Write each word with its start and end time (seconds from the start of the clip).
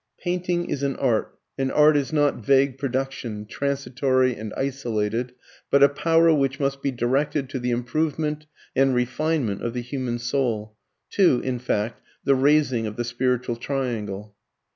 Painting 0.17 0.67
is 0.67 0.81
an 0.81 0.95
art, 0.95 1.37
and 1.59 1.71
art 1.71 1.95
is 1.95 2.11
not 2.11 2.43
vague 2.43 2.79
production, 2.79 3.45
transitory 3.45 4.35
and 4.35 4.51
isolated, 4.57 5.35
but 5.69 5.83
a 5.83 5.89
power 5.89 6.33
which 6.33 6.59
must 6.59 6.81
be 6.81 6.89
directed 6.89 7.47
to 7.49 7.59
the 7.59 7.69
improvement 7.69 8.47
and 8.75 8.95
refinement 8.95 9.61
of 9.63 9.73
the 9.75 9.81
human 9.83 10.17
soul 10.17 10.75
to, 11.11 11.39
in 11.41 11.59
fact, 11.59 12.01
the 12.23 12.33
raising 12.33 12.87
of 12.87 12.95
the 12.95 13.03
spiritual 13.03 13.57
triangle. 13.57 14.35